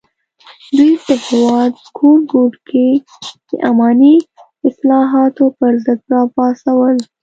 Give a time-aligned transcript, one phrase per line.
[0.77, 2.87] دوی په هېواد ګوټ ګوټ کې
[3.49, 4.15] د اماني
[4.69, 6.97] اصلاحاتو پر ضد راپاڅول.